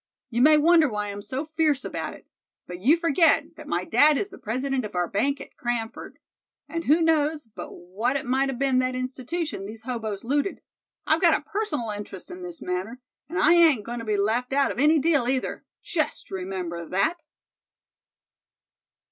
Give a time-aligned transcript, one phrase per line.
[0.31, 2.25] You may wonder why I'm so fierce about it;
[2.65, 6.17] but you forget that my dad is the president of our bank at Cranford;
[6.67, 10.63] and who knows but what it might a been that institution these hoboes looted.
[11.05, 12.97] I've got a personal interest in this matter,
[13.29, 17.21] and I ain't going to be left out of any deal either, just remember that!"